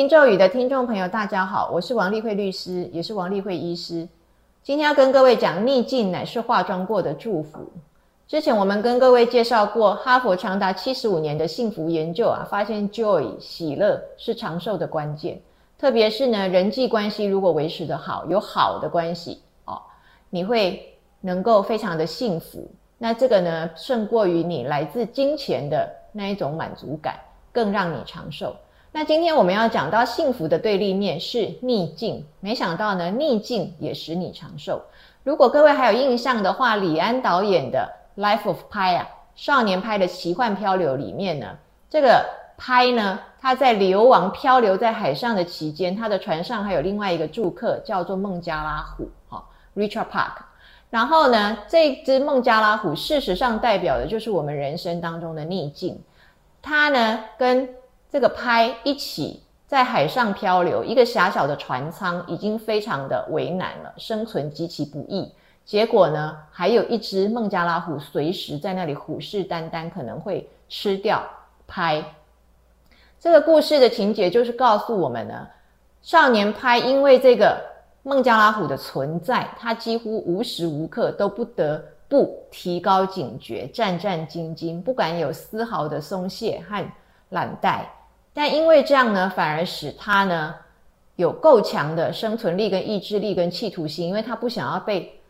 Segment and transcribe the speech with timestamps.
[0.00, 4.08] 灵咒语的听众朋友，大家好，我是王丽慧律师，也是王丽慧医师。
[4.62, 7.70] 今天要跟各位讲，逆境乃是化妆过的祝福。
[8.26, 15.38] 之前我们跟各位介绍过，哈佛长达七十五年的幸福研究啊，发现 joy 喜乐是长寿的关键。
[15.78, 19.82] 特别是呢，人际关系如果维持的好，有好的关系哦，
[20.30, 22.66] 你会能够非常的幸福。
[22.96, 27.16] 那这个呢，胜过于你来自金钱的那一种满足感，
[27.52, 28.56] 更让你长寿。
[28.92, 34.82] 那今天我们要讲到幸福的对立面是逆境，没想到呢，逆境也使你长寿。
[35.22, 37.88] 如果各位还有印象的话，李安导演的
[38.20, 41.46] 《Life of Pi》啊，少年拍的奇幻漂流里面呢，
[41.88, 42.26] 这个
[42.56, 49.44] 拍呢，他在流亡漂流在海上的期间，他的船上还有另外一个住客叫做孟加拉虎，哈
[49.76, 50.42] ，Richard Park。
[50.90, 56.02] 然后呢，这只孟加拉虎事实上代表的就是我们人生当中的逆境，
[56.60, 57.68] 它呢跟
[58.10, 65.32] 这个拍一起在海上漂流，一个狭小的船舱已经非常的为难了，生存极其不易。
[65.64, 71.22] 结果呢，还有一只孟加拉虎随时在那里虎视眈眈，可能会吃掉
[71.68, 72.04] 拍。
[73.20, 75.46] 这个故事的情节就是告诉我们呢，
[76.02, 77.56] 少年拍因为这个
[78.02, 86.84] 孟加拉虎的存在，他几乎无时无刻都不得不提高警觉，战战兢兢，不敢有丝毫的松懈和
[87.28, 87.84] 懒怠。
[88.42, 90.54] 但因为这样呢，反而使他呢
[91.16, 95.20] 有够强的生存力、跟意志力、跟企图心，因为他不想要被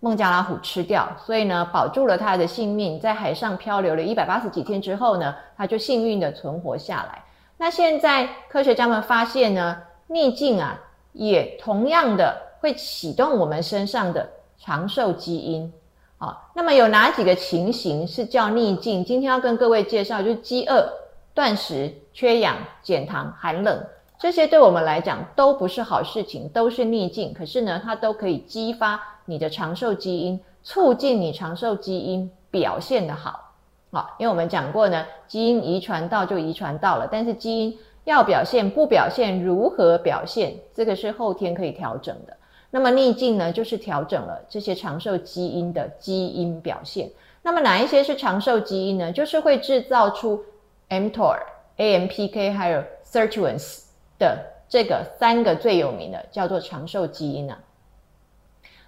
[0.00, 7.22] 孟加拉虎吃掉，所以呢保住了他的性命，在海上漂流了一百八十几天之后呢，他就幸运的存活下来。
[7.56, 10.76] 那现在科学家们发现呢，逆境啊
[11.12, 15.72] 也同样的会启动我们身上的长寿基因
[16.18, 16.36] 啊。
[16.52, 19.04] 那么有哪几个情形是叫逆境？
[19.04, 20.84] 今天要跟各位介绍，就是饥饿。
[21.32, 23.78] 断食、缺氧、减糖、寒冷，
[24.18, 27.34] 这些对我们来讲都不是好事情，都是逆境。
[27.34, 33.52] 可是呢，它都可以激发你的长寿基因，促进你长寿基因表现的好。
[33.92, 42.34] 好，因为我们讲过呢，基因遗传到就遗传到了，但是基因要表现不表现，如何表现，这个是后天可以调整的。
[42.70, 47.10] 那么逆境呢，就是调整了这些长寿基因的基因表现。
[47.42, 49.12] 那么哪一些是长寿基因呢？
[49.12, 50.42] 就是会制造出。
[50.88, 51.40] mTOR、
[51.76, 53.82] AMPK 还有 Sirtuins
[54.18, 57.58] 的这个三个最有名的叫做长寿基因啊。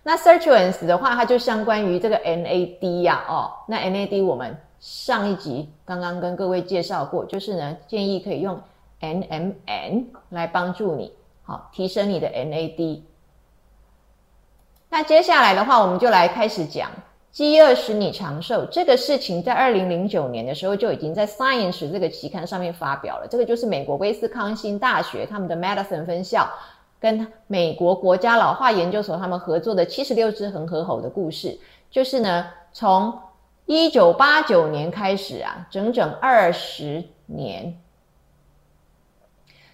[0.03, 8.61] 那 Sirtuins 的话，它就相关于这个 NAD 呀，哦，那 NAD 我们上一集刚刚跟各位介绍过，就是呢建议可以用
[9.01, 11.13] NMN 来帮助你，
[11.43, 13.03] 好提升你的 NAD。
[14.89, 16.91] 那接下来的话，我们就来开始讲。
[17.31, 23.29] 饥饿使你长寿，这个事情在二零零九年的时候就已经在 Science 这个期刊上面发表了。
[23.29, 26.49] 这个就是美国威斯康星大学他们的 Medicine 分校
[26.99, 31.57] 跟美国国家老化研究所他们合作的七十六只恒河猴的故事。
[31.91, 33.17] 就是呢，从
[33.67, 37.79] 一九八九年开始啊，整整二十年，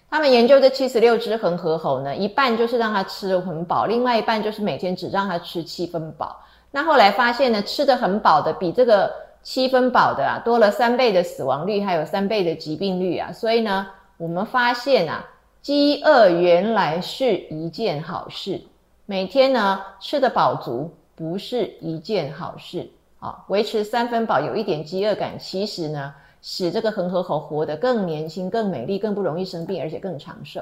[0.09, 6.41] 他们研究这七十六只恒河猴呢，一半就是让它吃的很饱，另外一半就是每天只让它吃七分饱。
[6.75, 9.09] 那后来发现呢，吃的很饱的比这个
[9.41, 13.31] 七分饱的啊多了三倍的死亡率，还有三倍的疾病率啊。
[13.31, 13.87] 所以呢，
[14.17, 15.25] 我们发现啊，
[15.61, 18.59] 饥饿原来是一件好事。
[19.05, 22.89] 每天呢吃的饱足不是一件好事
[23.21, 23.45] 啊。
[23.47, 30.59] 维持三分饱，有一点饥饿感，其实呢使这个恒河猴活得更年轻、更美丽、更不容易生病，而且更长寿。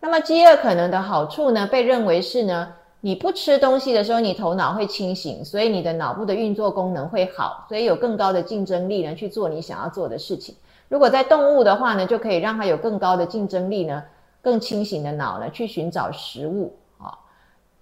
[0.00, 2.74] 那么饥饿可能的好处呢，被认为是呢。
[3.00, 10.54] 你不吃东西的时候，你头脑会清醒，所以你的脑部的运作功能会好，所以有更高的竞争力呢去做你想要做的事情。
[10.88, 14.02] 如果在动物的话呢，就可以让它有更高的竞争力呢，
[14.42, 17.16] 更清醒的脑呢去寻找食物啊。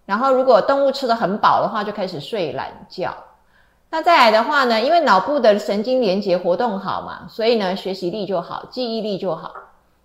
[0.05, 3.15] 然后如果动物吃的很饱的话，就开始睡懒觉。
[3.91, 9.55] 那再来的话呢，因为脑部的神经连接活动好嘛，所以呢学习力就好，记忆力就好。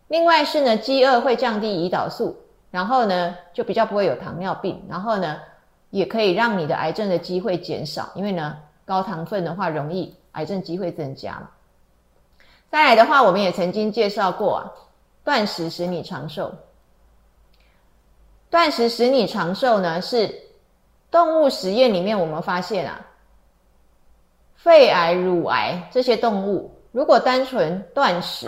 [0.08, 2.38] 另外是呢，饥饿会降低胰岛素。
[2.72, 5.40] 然后呢，就比较不会有糖尿病，然后呢，
[5.90, 11.50] 也可以让你的癌症的机会减少，因为呢，高糖分的话容易癌症机会增加嘛。
[12.70, 14.72] 再来的话，我们也曾经介绍过啊，
[15.24, 16.54] 断食使你长寿。
[18.52, 20.32] 断食使你长寿呢，是
[21.10, 23.00] 动物实验里面我们发现啊，
[24.56, 28.48] 肺癌、乳癌这些动物，如果单纯断食，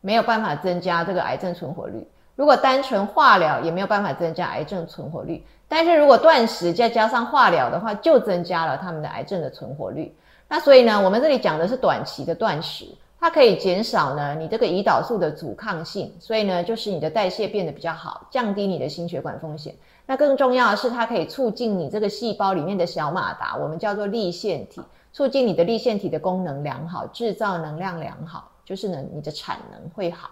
[0.00, 2.04] 没有办法增加这个癌症存活率。
[2.38, 10.14] 如果单纯化疗也没有办法增加癌症存活率，但是如果断食再加上化疗的话，就增加了他们的癌症的存活率。
[10.46, 12.86] 那所以呢，我们这里讲的是短期的断食，
[13.18, 19.74] 它可以减少呢你这个胰岛素的阻抗性，所以呢就使你的代谢变得比较好，降低你的心血管风险。
[20.06, 24.80] 那更重要的是，它可以促进你这个细胞里面的小马达，我们叫做立腺体，
[25.12, 30.30] 促进你的立腺体的功能良好，制造能量良好，就是呢你的产能会好。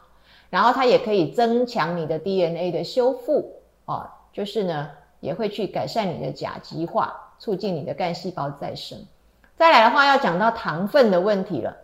[0.50, 4.90] 然后它也可以增强你的 DNA 的修复哦，就是呢
[5.20, 8.98] 也会去改善你的甲基化，促进你的干细胞再生。
[9.56, 11.76] 再来的话，要讲到糖分的问题了。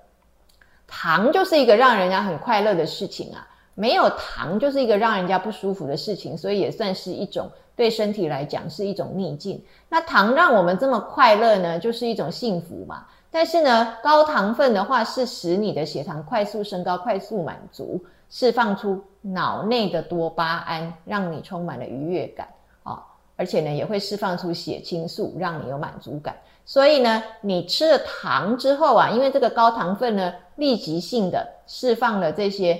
[0.87, 7.51] 糖就是一个让人家很快乐的事情啊，没有糖就是一个让人家不舒服的事情，所以也算是一种。
[7.75, 9.65] 对身体来讲是一种逆境。
[9.89, 13.07] 那糖让我们这么快乐呢，就是一种幸福嘛。
[13.33, 17.99] 但是呢，高糖分的话是使你的血糖快速升高、快速满足，
[18.29, 22.47] 释放出脑内的多巴胺，让你充满了愉悦感
[22.83, 23.03] 啊。
[23.35, 26.37] 而且呢，也会释放出血清素，让你有满足感。
[26.67, 32.79] 所以呢，你吃了糖之后啊，因为这个高糖分呢，立即性的释放了这些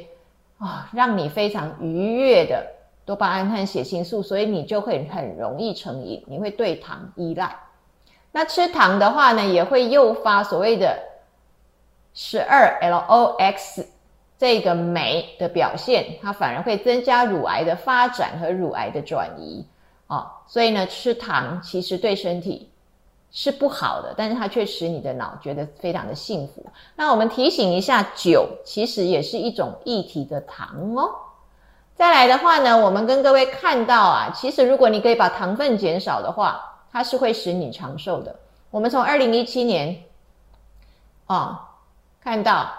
[0.59, 2.65] 啊，让你非常愉悦的。
[3.05, 7.57] 多巴胺和血清素，所以你就会很容易成瘾，你会对糖依赖。
[8.33, 10.99] 那吃糖的话呢，也会诱发所谓的
[12.15, 13.85] 十二 LOX
[14.39, 19.65] 这个酶的表现，它反而会增加乳癌的发展和乳癌的转移
[20.07, 20.33] 啊。
[20.47, 22.71] 所以呢，吃糖其实对身体
[23.31, 26.65] 是不好的，但是它却使你的脑觉得非常的幸福。
[26.97, 31.11] 那我们提醒一下，酒其实也是一种液体的糖哦。
[31.95, 38.39] 再来的话呢，我们跟各位看到啊，其实如果你可以把糖分减少的话，它是会使你长寿的。
[38.71, 39.99] 我们从二零一七年
[41.27, 41.69] 啊
[42.23, 42.71] 看到，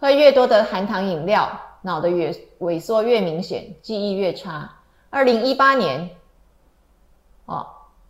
[0.00, 1.48] 喝越多的含糖饮料，
[1.80, 4.70] 脑的越萎缩越明显，记忆越差。
[5.10, 6.10] 二零一八年
[7.46, 7.66] 哦，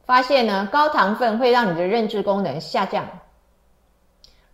[0.06, 3.06] 发现呢高糖分会让你的认知功能下降。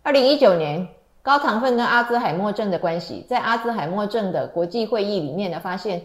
[0.03, 0.87] 二零一九年。
[1.23, 6.01] 高糖分跟阿兹海默症的关系，在阿兹海默症的国际会议里面呢，发现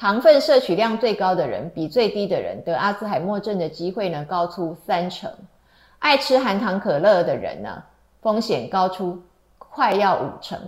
[0.00, 5.30] 糖分摄取量最高的人比最低的人得阿兹海默症的机会呢高出三成。
[5.98, 7.82] 爱吃含糖可乐的人呢，
[8.22, 9.22] 风险高出
[9.58, 10.58] 快要五成。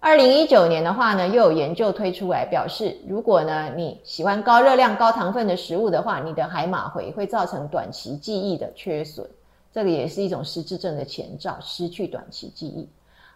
[0.00, 9.26] 二零一九年的话呢，又有研究推出来表示，如果呢你喜欢高热量、高糖分的食物的话，你的海马回会造成短期记忆的缺损，
[9.72, 12.86] 这个也是一种失智症的前兆，失去短期记忆。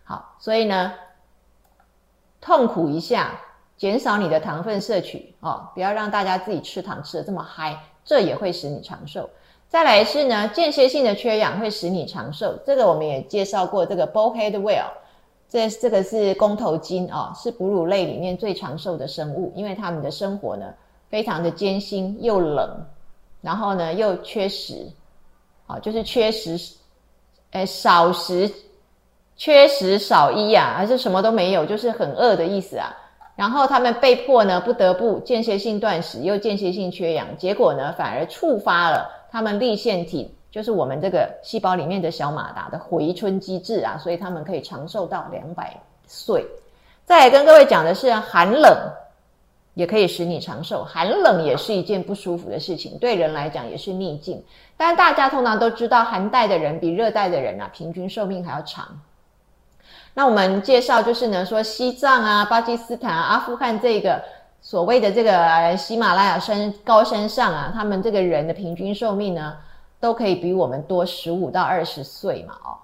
[0.05, 0.93] 好，所以呢，
[2.39, 3.41] 痛苦一下，
[3.83, 9.29] 减少你的糖分摄取哦，不要让大家自己吃糖吃的这么嗨，这也会使你长寿。
[9.69, 14.85] 再来是呢，间歇性的缺氧会使你长寿，这个我们也介绍过，这个 bullhead whale，
[15.49, 20.73] 这这个是公头鲸哦，是哺乳类里面最长寿的生物，因为它们的生活呢
[21.11, 22.87] 非常的艰辛又冷，
[23.41, 24.87] 然后呢又缺食，
[25.67, 26.57] 好，就是缺食，
[27.51, 28.49] 哎，少食。
[29.35, 32.95] 缺食少衣啊，还是什么都没有，就是很饿的意思啊。
[33.43, 46.47] 然后他们被迫呢，不得不间歇性断食，又间歇性缺氧，结果呢，反而触发了他们立腺体，就是我们这个细胞里面的小马达的回春机制啊，所以他们可以长寿到两百岁。
[47.05, 48.73] 再来跟各位讲的是，寒冷
[49.75, 54.41] 也可以使你长寿，寒冷也是一件不舒服的事情，对人来讲也是逆境。
[54.77, 58.87] 但大家通常都知道，寒带的人比热带的人啊，平均寿命还要长。
[60.15, 64.23] 那我们介绍就是呢，说西藏啊、巴基斯坦啊、阿富汗这个
[64.61, 69.57] 所谓的这个喜马拉雅山高山上啊，他们这个人的平均寿命呢，
[69.99, 72.77] 都可以比我们多十五到二十岁嘛，哦。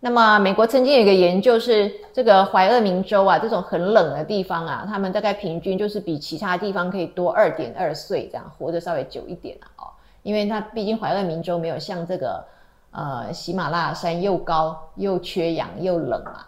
[0.00, 9.88] 那么美国曾经有一个研究是，这个怀俄明州啊，这种很冷的地方啊，他们大概平均就是比其他地方可以多二点二岁，这样活得稍微久一点啊，哦。
[10.22, 12.44] 因为它毕竟怀俄明州没有像这个
[12.90, 16.46] 呃喜马拉雅山又高又缺氧又冷啊。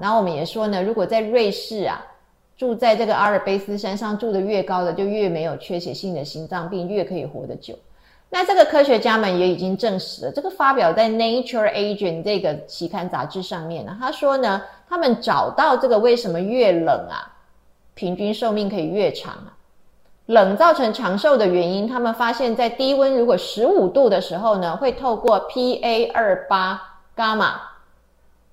[0.00, 2.04] 然后我们也说呢，如果在瑞士啊，
[2.56, 7.78] 住在这个阿尔卑斯山上住的越高的，就越没有缺血性的心脏病，越可以活得久。
[8.30, 13.96] 那这个科学家们也已经证实了，这个发表在《Nature Aging》这个期刊杂志上面呢。
[13.98, 17.32] 他说呢，他们找到这个为什么越冷啊，
[17.94, 19.56] 平均寿命可以越长啊？
[20.26, 26.78] 冷造成长寿的原因，他们发现，在低温如果十五度的时候呢，会透过 PA 二八
[27.16, 27.58] 伽马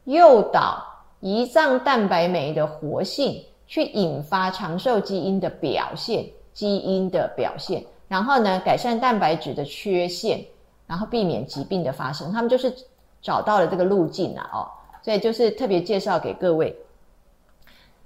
[0.06, 0.95] 诱导。
[1.26, 10.46] 胰脏蛋白酶的活性去引发长寿基因的表现，基因的表现，然后呢，改善蛋白质的缺陷，
[10.86, 12.32] 然后避免疾病的发生。
[12.32, 12.72] 他们就是
[13.24, 14.70] 找到了这个路径啊，哦，
[15.02, 16.78] 所以就是特别介绍给各位。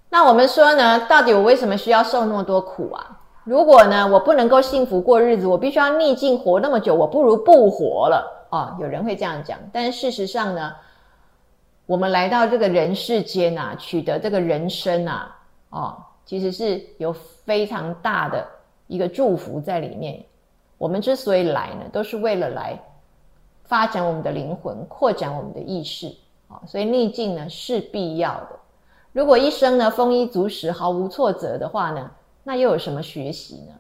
[0.09, 3.19] 那我们说呢，到底我为什么需要受那么多苦啊？
[3.43, 8.77] 如果呢，我不能够幸福过日子，我必须要逆境活那么久，我不如不活了哦。
[8.79, 10.71] 有人会这样讲，但事实上呢？
[11.89, 15.36] 我们来到这个人世间啊，取得这个人生啊，
[15.72, 18.48] 哦，其实是有非常大的
[18.86, 20.24] 一个祝福在里面。
[20.77, 22.79] 我们之所以来呢，都是为了来
[23.63, 26.15] 发展我们的灵魂，扩展我们的意识
[26.48, 26.62] 啊。
[26.67, 28.50] 所以逆境呢是必要的。
[29.12, 32.12] 如果一生呢丰衣足食，毫无挫折的话呢，
[32.43, 33.74] 那又有什么学习呢？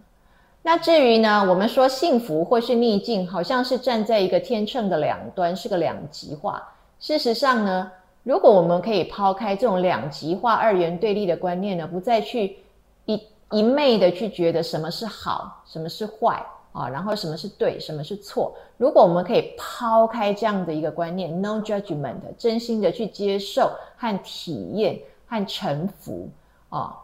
[0.63, 6.67] 那至于呢，我们说幸福或是逆境，好像是站在一个天秤的两端，是个两极化。
[6.99, 7.89] 事实上呢，
[8.23, 12.57] 如果我们可以抛开这种两极化、二元对立的观念呢，不再去
[13.05, 18.53] 一一昧的去觉得什么是好，什么是坏啊，然后什么是对，什么是错。
[18.77, 26.27] 如果我们可以抛开这样的一个观念，no judgment，真心的去接受和体验和臣服
[26.67, 26.97] 啊，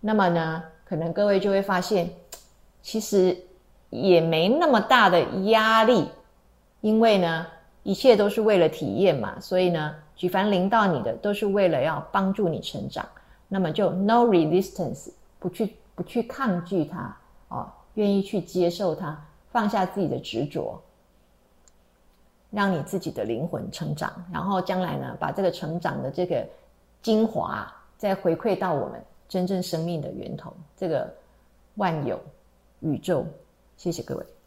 [0.00, 2.10] 那么呢，可能各位就会发现，
[2.82, 3.36] 其实
[3.90, 6.08] 也没那么大的压力，
[6.80, 7.46] 因为呢。
[7.88, 13.08] 一切都是为了体验嘛，所以呢，举凡临到你的，都是为了要帮助你成长。
[13.48, 17.16] 那么就 no resistance，不去不去抗拒它，
[17.48, 19.18] 哦，愿意去接受它，
[19.50, 20.78] 放下自己的执着，
[22.50, 26.46] 让你自己的灵魂成长，然后将来呢，把这个成长的这个
[27.00, 31.10] 精华再回馈到我们真正生命的源头，这个
[31.76, 32.20] 万有
[32.80, 33.24] 宇宙。
[33.78, 34.37] 谢谢各位。